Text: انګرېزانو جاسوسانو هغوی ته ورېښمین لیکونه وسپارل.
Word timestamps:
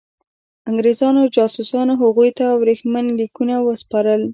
انګرېزانو 0.69 1.21
جاسوسانو 1.35 1.93
هغوی 2.01 2.29
ته 2.39 2.45
ورېښمین 2.61 3.05
لیکونه 3.19 3.55
وسپارل. 3.67 4.21